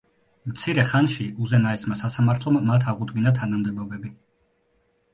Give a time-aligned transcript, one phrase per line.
[0.53, 4.17] მცირე ხანში უზენაესმა სასამართლომ მათ აღუდგინა თანამდებობები.